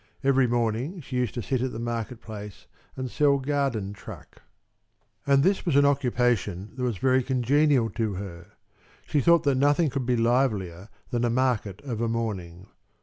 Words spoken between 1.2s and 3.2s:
to sit at the market place and